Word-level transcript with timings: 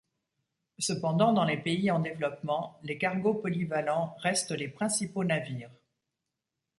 Cependant, 0.79 1.31
dans 1.31 1.43
les 1.43 1.57
pays 1.61 1.91
en 1.91 1.99
développement, 1.99 2.79
les 2.81 2.97
cargos 2.97 3.35
polyvalents 3.35 4.15
restent 4.21 4.49
les 4.49 4.67
principaux 4.67 5.23
navires. 5.23 5.69